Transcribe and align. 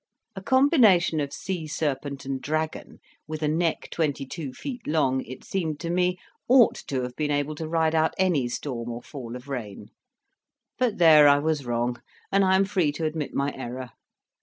A 0.35 0.41
combination 0.41 1.19
of 1.19 1.31
sea 1.31 1.67
serpent 1.67 2.25
and 2.25 2.41
dragon, 2.41 2.97
with 3.27 3.43
a 3.43 3.47
neck 3.47 3.87
twenty 3.91 4.25
two 4.25 4.51
feet 4.51 4.87
long, 4.87 5.23
it 5.25 5.43
seemed 5.43 5.79
to 5.81 5.91
me, 5.91 6.17
ought 6.47 6.73
to 6.87 7.03
have 7.03 7.15
been 7.15 7.29
able 7.29 7.53
to 7.53 7.67
ride 7.67 7.93
out 7.93 8.15
any 8.17 8.47
storm 8.47 8.89
or 8.89 9.03
fall 9.03 9.35
of 9.35 9.47
rain; 9.47 9.91
but 10.79 10.97
there 10.97 11.27
I 11.27 11.37
was 11.37 11.67
wrong, 11.67 12.01
and 12.31 12.43
I 12.43 12.55
am 12.55 12.65
free 12.65 12.91
to 12.93 13.05
admit 13.05 13.35
my 13.35 13.53
error. 13.55 13.91